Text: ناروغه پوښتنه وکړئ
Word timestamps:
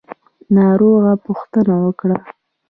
ناروغه 0.55 1.13
پوښتنه 1.25 1.73
وکړئ 1.83 2.17